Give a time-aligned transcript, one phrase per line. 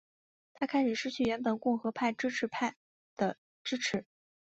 [0.55, 2.73] 他开始失去原本共和派支持者
[3.15, 4.03] 的支持。